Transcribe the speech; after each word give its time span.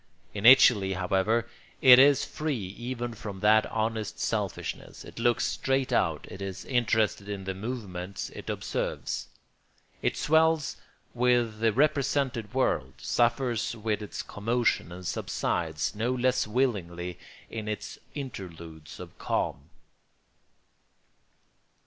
Initially, 0.33 0.93
however, 0.93 1.47
it 1.79 1.99
is 1.99 2.25
free 2.25 2.55
even 2.57 3.13
from 3.13 3.41
that 3.41 3.67
honest 3.67 4.17
selfishness; 4.19 5.05
it 5.05 5.19
looks 5.19 5.45
straight 5.45 5.93
out; 5.93 6.25
it 6.31 6.41
is 6.41 6.65
interested 6.65 7.29
in 7.29 7.43
the 7.43 7.53
movements 7.53 8.31
it 8.31 8.49
observes; 8.49 9.27
it 10.01 10.17
swells 10.17 10.77
with 11.13 11.59
the 11.59 11.71
represented 11.71 12.51
world, 12.51 12.93
suffers 12.97 13.75
with 13.75 14.01
its 14.01 14.23
commotion, 14.23 14.91
and 14.91 15.05
subsides, 15.05 15.93
no 15.93 16.11
less 16.11 16.47
willingly, 16.47 17.19
in 17.51 17.67
its 17.67 17.99
interludes 18.15 18.99
of 18.99 19.15
calm. 19.19 19.69